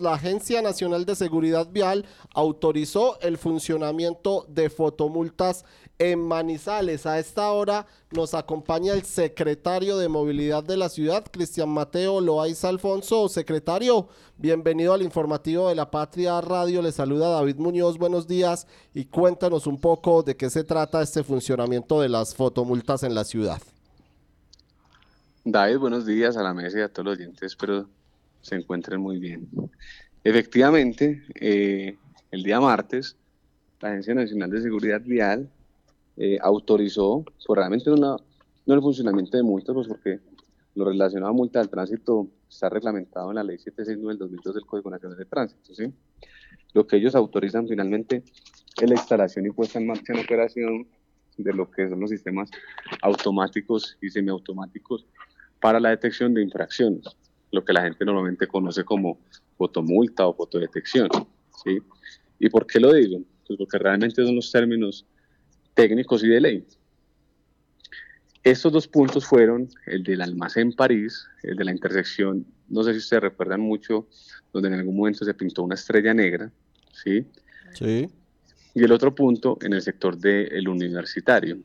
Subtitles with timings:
[0.00, 5.64] La Agencia Nacional de Seguridad Vial autorizó el funcionamiento de fotomultas
[5.98, 7.06] en Manizales.
[7.06, 12.68] A esta hora nos acompaña el secretario de Movilidad de la ciudad, Cristian Mateo Loaiza
[12.68, 13.28] Alfonso.
[13.28, 16.82] Secretario, bienvenido al informativo de la Patria Radio.
[16.82, 17.98] Le saluda David Muñoz.
[17.98, 23.02] Buenos días y cuéntanos un poco de qué se trata este funcionamiento de las fotomultas
[23.02, 23.60] en la ciudad.
[25.44, 27.42] David, buenos días a la mesa y a todos los oyentes.
[27.42, 27.88] Espero
[28.40, 29.48] se encuentren muy bien.
[30.24, 31.96] Efectivamente, eh,
[32.30, 33.16] el día martes,
[33.80, 35.48] la Agencia Nacional de Seguridad Vial
[36.16, 38.16] eh, autorizó, pues realmente no,
[38.66, 40.20] el funcionamiento de multas, pues porque
[40.74, 44.66] lo relacionado a multa del tránsito está reglamentado en la Ley 769 del 2002 del
[44.66, 45.74] Código Nacional de Tránsito.
[45.74, 45.92] ¿sí?
[46.74, 48.22] Lo que ellos autorizan finalmente
[48.80, 50.86] es la instalación y puesta en marcha en operación
[51.36, 52.50] de lo que son los sistemas
[53.02, 55.06] automáticos y semiautomáticos
[55.60, 57.04] para la detección de infracciones
[57.50, 59.18] lo que la gente normalmente conoce como
[59.56, 61.08] fotomulta o fotodetección.
[61.64, 61.78] ¿sí?
[62.38, 63.20] ¿Y por qué lo digo?
[63.46, 65.06] Pues porque realmente son los términos
[65.74, 66.66] técnicos y de ley.
[68.42, 72.98] Estos dos puntos fueron el del almacén París, el de la intersección, no sé si
[72.98, 74.06] ustedes recuerdan mucho,
[74.52, 76.50] donde en algún momento se pintó una estrella negra,
[76.92, 77.26] ¿sí?
[77.74, 78.08] Sí.
[78.74, 81.58] Y el otro punto en el sector del universitario,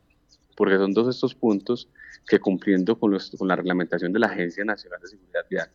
[0.55, 1.89] porque son dos de estos puntos
[2.27, 5.69] que cumpliendo con, con la reglamentación de la Agencia Nacional de Seguridad Vial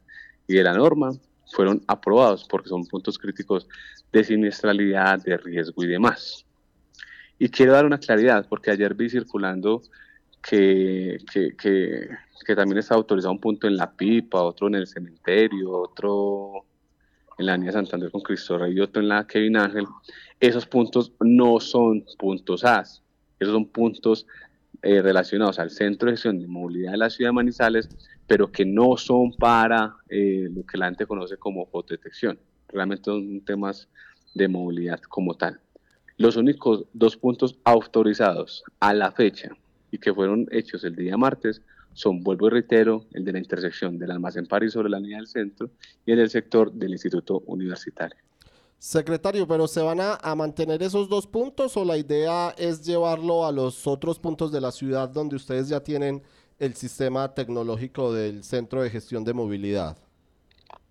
[0.47, 1.13] y de la norma,
[1.47, 3.69] fueron aprobados porque son puntos críticos
[4.13, 6.45] de siniestralidad, de riesgo y demás.
[7.39, 9.83] Y quiero dar una claridad, porque ayer vi circulando
[10.43, 12.09] que, que, que,
[12.45, 16.65] que, también está autorizado un punto en La Pipa, otro en el cementerio, otro
[17.39, 19.87] en la Avenida Santander con Cristo Rey y otro en la Kevin Ángel.
[20.41, 23.03] Esos puntos no son puntos AS,
[23.39, 24.27] esos son puntos
[24.83, 27.89] eh, relacionados al Centro de Gestión de Movilidad de la Ciudad de Manizales,
[28.27, 32.39] pero que no son para eh, lo que la gente conoce como fotodetección.
[32.69, 33.89] Realmente son temas
[34.35, 35.61] de movilidad como tal.
[36.17, 39.51] Los únicos dos puntos autorizados a la fecha
[39.91, 41.63] y que fueron hechos el día martes
[41.95, 45.27] son, vuelvo y reitero, el de la intersección del almacén París sobre la línea del
[45.27, 45.71] centro
[46.07, 48.28] y el del sector del Instituto Universitario.
[48.79, 53.51] Secretario, pero ¿se van a, mantener esos dos puntos o la idea es llevarlo a
[53.51, 56.23] los otros puntos de la ciudad donde ustedes ya tienen
[56.61, 59.97] el sistema tecnológico del Centro de Gestión de Movilidad?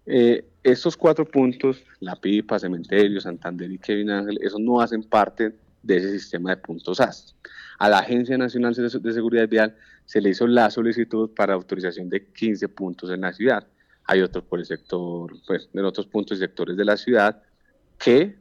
[0.06, 5.56] Eh, estos cuatro puntos, La Pipa, Cementerio, Santander y Kevin Ángel, esos no hacen parte
[5.82, 7.36] de ese sistema de puntos AS.
[7.80, 9.76] A la Agencia Nacional de Seguridad Vial
[10.06, 13.66] se le hizo la solicitud para autorización de 15 puntos en la ciudad.
[14.04, 17.42] Hay otros por el sector, pues en otros puntos y sectores de la ciudad,
[17.98, 18.36] que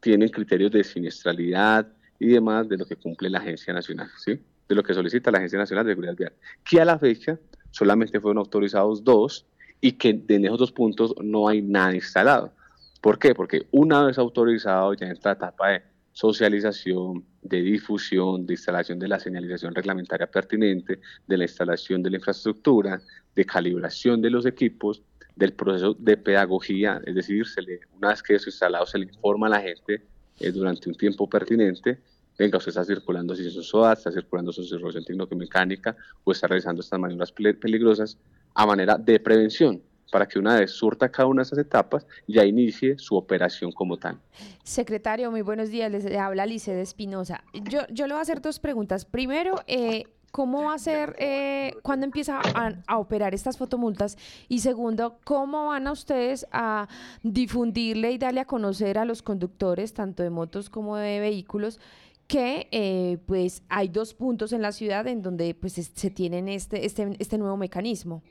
[0.00, 1.86] tienen criterios de siniestralidad
[2.18, 4.40] y demás de lo que cumple la Agencia Nacional, ¿sí?
[4.68, 6.32] de lo que solicita la Agencia Nacional de Seguridad Vial,
[6.64, 7.38] que a la fecha
[7.70, 9.46] solamente fueron autorizados dos
[9.80, 12.52] y que en esos dos puntos no hay nada instalado.
[13.00, 13.34] ¿Por qué?
[13.34, 19.08] Porque una vez autorizado ya en esta etapa de socialización, de difusión, de instalación de
[19.08, 23.02] la señalización reglamentaria pertinente, de la instalación de la infraestructura,
[23.34, 25.02] de calibración de los equipos,
[25.36, 29.06] del proceso de pedagogía, es decir, se le, una vez que eso instalado se le
[29.06, 30.02] informa a la gente
[30.40, 32.00] eh, durante un tiempo pertinente,
[32.38, 36.80] venga, usted está circulando si su SOA, está circulando su circulación técnico-mecánica o está realizando
[36.80, 38.18] estas maniobras peligrosas
[38.54, 39.82] a manera de prevención
[40.12, 43.96] para que una vez surta cada una de esas etapas ya inicie su operación como
[43.96, 44.20] tal.
[44.62, 47.42] Secretario, muy buenos días, les habla Lice de Espinosa.
[47.54, 49.06] Yo, yo le voy a hacer dos preguntas.
[49.06, 54.16] Primero, eh, ¿cómo va a ser, eh, cuándo empieza a, operar estas fotomultas?
[54.48, 56.88] Y segundo, ¿cómo van a ustedes a
[57.22, 61.78] difundirle y darle a conocer a los conductores, tanto de motos como de vehículos,
[62.26, 66.86] que eh, pues hay dos puntos en la ciudad en donde pues se tienen este,
[66.86, 68.22] este, este nuevo mecanismo?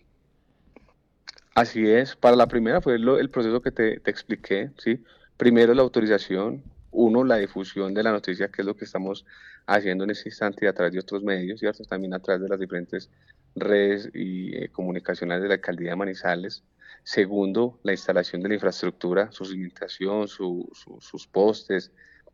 [1.53, 5.03] Así es, para la primera fue el proceso que te, te expliqué, ¿sí?
[5.37, 9.25] Primero la autorización, uno, la difusión de la noticia, que es lo que estamos
[9.65, 11.83] haciendo en este instante a través de otros medios, ¿cierto?
[11.85, 13.09] También a través de las diferentes
[13.55, 16.63] redes y eh, comunicacionales de la alcaldía de Manizales.
[17.03, 21.91] Segundo, la instalación de la infraestructura, su cimentación, sus postes,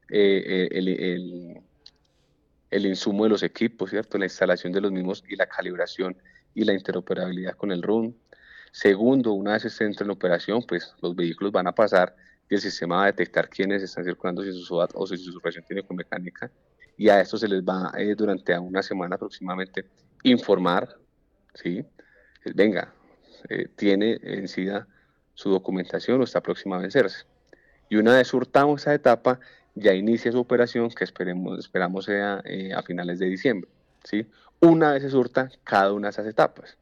[0.10, 1.62] eh, eh, el, el,
[2.72, 4.18] el, insumo de los equipos, ¿cierto?
[4.18, 6.18] La instalación de los mismos y la calibración
[6.54, 8.16] y la interoperabilidad con el RUN.
[8.72, 12.16] Segundo, una vez esté en operación, pues los vehículos van a pasar
[12.56, 15.66] el sistema va a detectar quiénes están circulando sin su SOAT o si su superación
[15.66, 16.50] tiene con mecánica
[16.98, 19.86] y a esto se les va eh, durante una semana aproximadamente
[20.24, 20.98] informar,
[21.54, 21.86] ¿sí?
[22.56, 22.94] Venga,
[23.50, 27.26] eh, tiene en su documentación o está próxima a vencerse.
[27.90, 29.40] Y una vez surtamos esa etapa,
[29.76, 33.70] ya inicia su operación que esperemos, esperamos sea eh, a finales de diciembre,
[34.04, 34.26] ¿sí?
[34.60, 36.78] Una vez se surta cada una de esas etapas.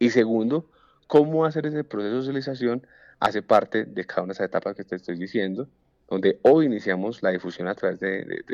[0.00, 0.68] Y segundo,
[1.06, 2.86] cómo hacer ese proceso de socialización
[3.20, 5.68] hace parte de cada una de esas etapas que te estoy diciendo,
[6.08, 8.44] donde hoy iniciamos la difusión a través de,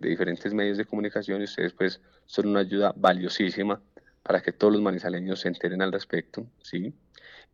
[0.00, 3.80] diferentes medios de comunicación y ustedes pues son una ayuda valiosísima
[4.22, 6.94] para que todos los manizaleños se enteren al respecto, ¿sí?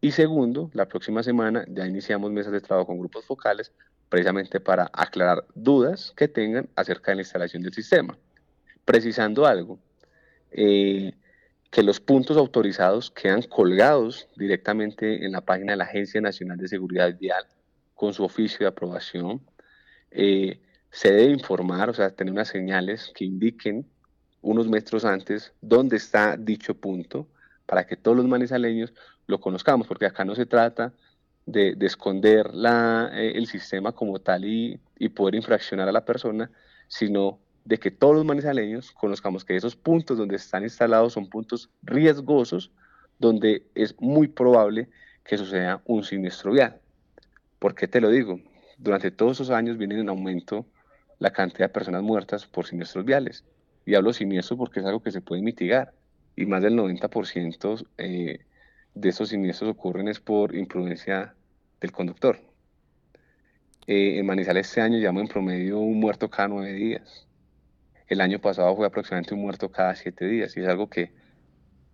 [0.01, 3.73] Y segundo, la próxima semana ya iniciamos mesas de trabajo con grupos focales
[4.09, 8.17] precisamente para aclarar dudas que tengan acerca de la instalación del sistema.
[8.85, 9.79] Precisando algo,
[10.53, 11.15] eh,
[11.75, 16.69] que los puntos autorizados quedan colgados directamente en la página de la Agencia Nacional de
[16.69, 17.45] Seguridad Vial
[17.97, 19.45] con su oficio de aprobación.
[20.13, 20.61] Eh,
[20.93, 23.91] se debe informar, o sea, tener unas señales que indiquen
[24.41, 27.27] unos metros antes dónde está dicho punto
[27.67, 28.95] para que todos los manizaleños
[29.27, 30.95] lo conozcamos, porque acá no se trata
[31.45, 36.53] de, esconder eh, el sistema como tal y, y, poder infraccionar a la persona,
[36.87, 41.71] sino de que todos los manizaleños conozcamos que esos puntos donde están instalados son puntos
[41.83, 42.71] riesgosos,
[43.19, 44.89] donde es muy probable
[45.25, 46.81] que suceda un siniestro vial.
[47.59, 48.41] ¿Por qué te lo digo?
[48.77, 50.67] Durante todos esos años viene en aumento
[51.19, 53.45] la cantidad de personas muertas por siniestros viales.
[53.87, 55.95] Y hablo siniestros porque es algo que se puede mitigar.
[56.37, 58.41] Y más del 90% eh,
[58.95, 61.35] de esos siniestros ocurren es por imprudencia
[61.81, 62.39] del conductor.
[63.87, 67.27] Eh, en Manizales este año llevamos en promedio un muerto cada nueve días.
[68.07, 71.13] El año pasado fue aproximadamente un muerto cada siete días y es algo que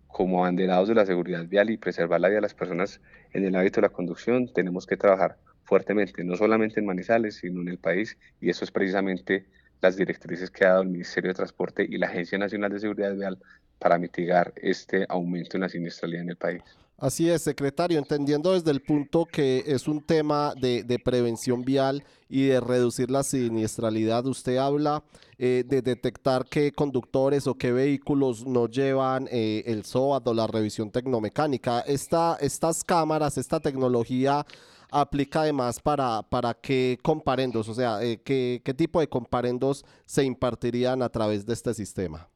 [0.08, 3.00] como abanderados de la seguridad vial y preservar la vida de las personas
[3.32, 7.60] en el hábito de la conducción tenemos que trabajar fuertemente, no solamente en Manizales, sino
[7.60, 9.46] en el país y eso es precisamente
[9.80, 13.14] las directrices que ha dado el Ministerio de Transporte y la Agencia Nacional de Seguridad
[13.14, 13.38] Vial
[13.78, 16.62] para mitigar este aumento en la siniestralidad en el país.
[17.00, 22.48] Así es, secretario, entendiendo desde el punto que es un tema de, prevención vial y
[22.48, 25.02] de reducir la siniestralidad, usted habla
[25.38, 30.46] eh, de detectar qué conductores o qué vehículos no llevan eh, el SOAT o la
[30.46, 31.80] revisión tecnomecánica.
[31.80, 34.44] Esta, estas cámaras, esta tecnología
[34.90, 40.22] aplica además para, para qué comparendos, o sea, eh, qué, qué tipo de comparendos se
[40.24, 42.28] impartirían a través de este sistema.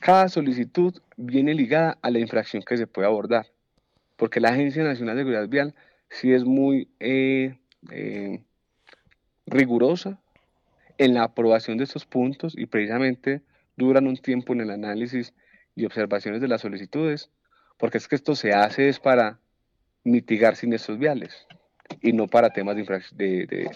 [0.00, 3.46] Cada solicitud viene ligada a la infracción que se puede abordar
[4.20, 5.74] porque la Agencia Nacional de Seguridad Vial
[6.10, 7.58] sí es muy eh,
[7.90, 8.42] eh,
[9.46, 10.20] rigurosa
[10.98, 13.40] en la aprobación de estos puntos y precisamente
[13.76, 15.32] duran un tiempo en el análisis
[15.74, 17.30] y observaciones de las solicitudes,
[17.78, 19.40] porque es que esto se hace es para
[20.04, 21.46] mitigar siniestros viales
[22.02, 23.70] y no para temas de,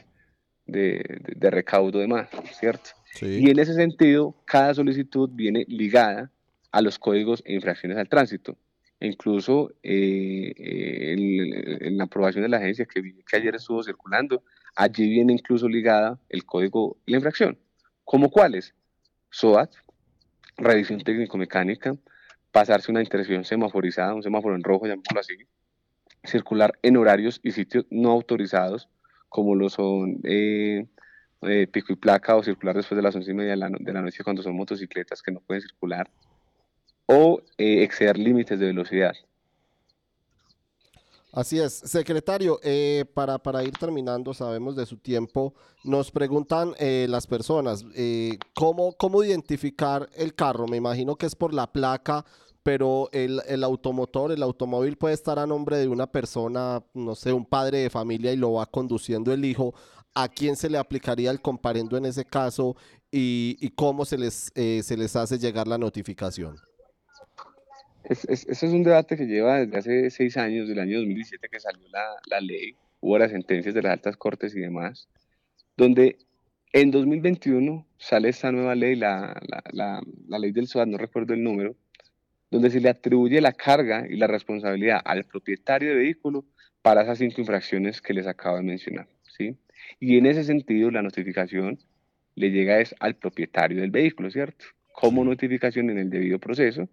[0.66, 2.28] de, recaudo de más,
[2.60, 2.90] ¿cierto?
[3.22, 6.30] Y en ese sentido, cada solicitud viene ligada
[6.70, 8.58] a los códigos e infracciones al tránsito
[9.06, 13.00] incluso eh, en, la aprobación de la agencia que,
[13.32, 14.42] ayer estuvo circulando,
[14.76, 17.58] allí viene incluso ligada el código y la infracción.
[18.04, 18.74] ¿Cómo cuáles?
[19.30, 19.72] SOAT,
[20.56, 21.96] revisión técnico-mecánica,
[22.52, 25.34] pasarse una intersección semaforizada, un semáforo en rojo, llamémoslo así,
[26.22, 28.88] circular en horarios y sitios no autorizados,
[29.28, 30.86] como lo son eh,
[31.42, 33.92] eh, pico y placa, o circular después de las once y media de la, de
[33.92, 36.08] la noche cuando son motocicletas que no pueden circular,
[37.06, 39.14] o eh, exceder límites de velocidad.
[41.32, 45.52] Así es, secretario, eh, para, para, ir terminando, sabemos de su tiempo,
[45.82, 47.84] nos preguntan eh, las personas,
[48.54, 50.68] ¿cómo, ¿cómo identificar el carro?
[50.68, 52.24] Me imagino que es por la placa,
[52.62, 57.32] pero el, el, automotor, el automóvil puede estar a nombre de una persona, no sé,
[57.32, 59.74] un padre de familia y lo va conduciendo el hijo.
[60.14, 62.76] ¿A quién se le aplicaría el comparendo en ese caso
[63.10, 66.56] y, y cómo se les, se les hace llegar la notificación?
[68.04, 71.60] Es, ese es un debate que lleva desde hace seis años, del año 2017 que
[71.60, 75.08] salió la, la ley, hubo las sentencias de las altas cortes y demás,
[75.76, 76.18] donde
[76.72, 79.40] en 2021 sale esta nueva ley, la,
[79.72, 81.76] la, la, ley del SOAT, no recuerdo el número,
[82.50, 86.44] donde se le atribuye la carga y la responsabilidad al propietario de vehículo
[86.82, 89.06] para esas cinco infracciones que les acabo de mencionar.
[89.36, 89.56] ¿sí?
[90.00, 91.78] Y en ese sentido, la notificación
[92.34, 94.64] le llega es al propietario del vehículo, ¿cierto?
[94.92, 96.88] Como notificación en el debido proceso,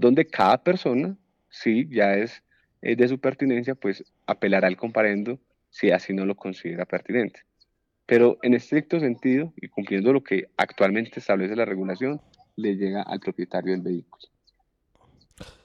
[0.00, 1.14] donde cada persona,
[1.50, 2.42] si ya es
[2.80, 5.38] eh, de su pertinencia, pues apelará al comparendo
[5.68, 7.40] si así no lo considera pertinente.
[8.06, 12.20] Pero en estricto sentido, y cumpliendo lo que actualmente establece la regulación,
[12.56, 14.24] le llega al propietario del vehículo.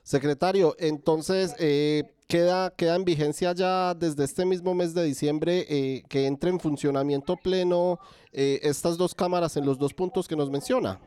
[0.04, 6.04] Secretario, entonces, eh, queda, queda en vigencia ya desde este mismo mes de diciembre eh,
[6.10, 8.00] que entre en funcionamiento pleno
[8.34, 11.00] estas dos cámaras en los dos puntos que nos menciona.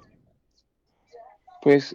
[1.61, 1.94] Pues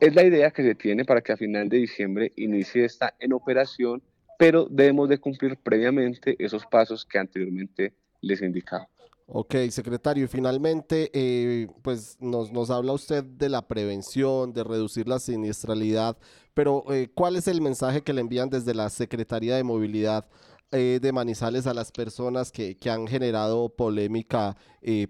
[0.00, 3.32] es la idea que se tiene para que a final de diciembre inicie esta en
[3.32, 4.02] operación,
[4.38, 7.92] pero debemos de cumplir previamente esos pasos que anteriormente
[8.22, 8.88] les indicaba.
[9.32, 15.20] Ok, secretario, y finalmente, eh, pues nos, habla usted de la prevención, de reducir la
[15.20, 16.16] siniestralidad,
[16.52, 20.26] pero eh, ¿cuál es el mensaje que le envían desde la Secretaría de Movilidad
[20.72, 24.56] eh, de Manizales a las personas que, que han generado polémica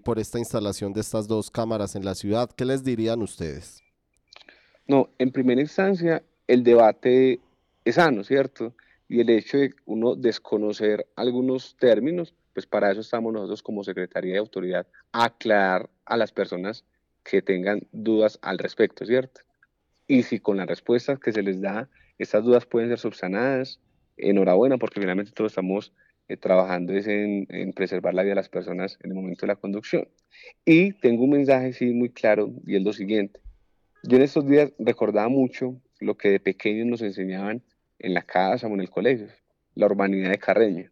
[0.03, 2.51] por esta instalación de estas dos cámaras en la ciudad?
[2.51, 3.81] ¿Qué les dirían ustedes?
[4.87, 7.39] No, en primera instancia, el debate
[7.85, 8.73] es sano, ¿cierto?
[9.07, 14.33] Y el hecho de uno desconocer algunos términos, pues para eso estamos nosotros como Secretaría
[14.33, 16.85] de Autoridad, aclarar a las personas
[17.23, 19.41] que tengan dudas al respecto, ¿cierto?
[20.07, 23.79] Y si con las respuestas que se les da, estas dudas pueden ser subsanadas,
[24.17, 25.93] enhorabuena, porque finalmente todos estamos
[26.27, 29.55] eh, trabajando en, en, preservar la vida de las personas en el momento de la
[29.55, 30.07] conducción.
[30.65, 33.39] Y tengo un mensaje, sí, muy claro, y es lo siguiente.
[34.03, 37.61] Yo en estos días recordaba mucho lo que de pequeños nos enseñaban
[37.99, 39.27] en la casa o en el colegio,
[39.75, 40.89] la urbanidad de Carreño.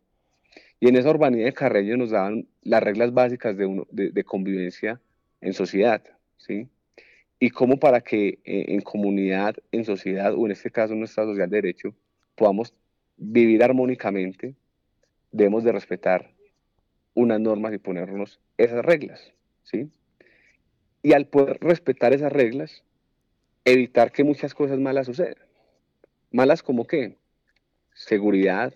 [0.79, 5.01] Y en esa urbanidad de Carreño nos daban las reglas básicas de, de, convivencia
[5.41, 6.03] en sociedad,
[6.37, 6.67] ¿sí?
[7.39, 11.25] Y cómo para que eh, en comunidad, en sociedad, o en este caso en nuestra
[11.25, 11.95] social de derecho,
[12.35, 12.75] podamos
[13.17, 14.53] vivir armónicamente,
[15.31, 16.31] debemos de respetar
[17.15, 19.89] unas normas y ponernos esas reglas, ¿sí?
[21.01, 22.83] Y al poder respetar esas reglas,
[23.71, 25.35] evitar que muchas cosas malas sucedan.
[26.31, 27.17] Malas como qué?
[27.93, 28.73] Seguridad,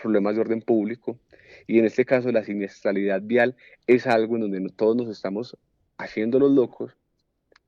[0.00, 1.18] problemas de orden público,
[1.66, 5.56] y en este caso la siniestralidad vial es algo en donde todos nos estamos
[5.98, 6.96] haciendo los locos,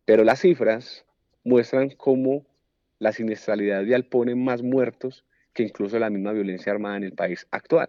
[0.05, 1.05] pero las cifras
[1.45, 2.47] muestran cómo
[2.99, 7.47] la siniestralidad vial pone más muertos que incluso la misma violencia armada en el país
[7.51, 7.89] actual.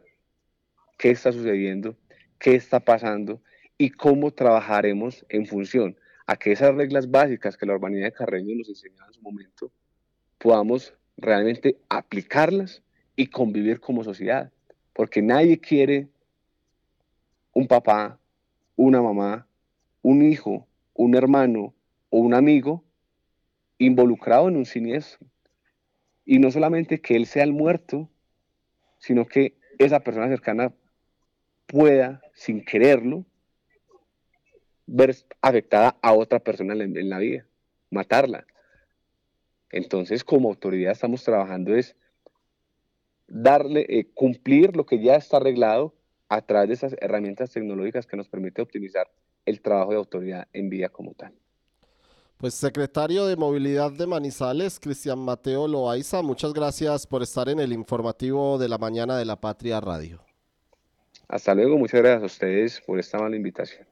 [0.98, 1.96] ¿Qué está sucediendo?
[2.40, 3.42] ¿Qué está pasando?
[3.78, 5.98] ¿Y cómo trabajaremos en función
[6.30, 9.72] a que esas reglas básicas que la urbanidad de Carreño nos enseñaba en su momento,
[10.38, 12.84] podamos realmente aplicarlas
[13.16, 14.52] y convivir como sociedad?
[15.00, 16.10] porque nadie quiere
[17.54, 18.20] un papá,
[18.76, 19.48] una mamá,
[20.02, 21.74] un hijo, un hermano
[22.10, 22.84] o un amigo
[23.78, 25.26] involucrado en un siniestro.
[26.26, 28.10] Y no solamente que él sea el muerto,
[28.98, 30.74] sino que esa persona cercana
[31.66, 33.26] pueda, sin quererlo,
[34.90, 37.46] ver afectada a otra persona en, la vida,
[37.92, 38.46] matarla.
[39.72, 41.96] Entonces, como autoridad estamos trabajando es
[43.28, 45.94] darle, eh, cumplir lo que ya está arreglado
[46.28, 49.08] a través de esas herramientas tecnológicas que nos permite optimizar
[49.46, 51.34] el trabajo de autoridad en vía como tal.
[52.38, 57.74] Pues secretario de Movilidad de Manizales, Cristian Mateo Loaiza, muchas gracias por estar en el
[57.74, 60.24] informativo de la mañana de la Patria Radio.
[61.28, 63.90] Hasta luego, muchas gracias a ustedes por esta mala invitación.